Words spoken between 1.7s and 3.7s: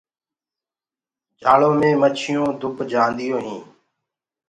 مي مڇيونٚ دُب جآنديو هينٚ۔